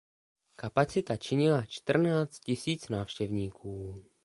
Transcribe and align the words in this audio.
Kapacita 0.57 1.17
činila 1.17 1.65
čtrnáct 1.65 2.39
tisíc 2.39 2.89
návštěvníků. 2.89 4.03